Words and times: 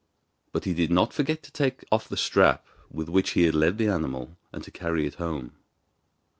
But 0.51 0.63
he 0.65 0.73
did 0.73 0.89
not 0.89 1.13
forget 1.13 1.43
to 1.43 1.51
take 1.51 1.85
off 1.91 2.09
the 2.09 2.17
strap 2.17 2.65
with 2.89 3.07
which 3.07 3.33
he 3.33 3.43
had 3.43 3.53
led 3.53 3.77
the 3.77 3.85
animal, 3.89 4.35
and 4.51 4.63
to 4.63 4.71
carry 4.71 5.05
it 5.05 5.13
home. 5.21 5.51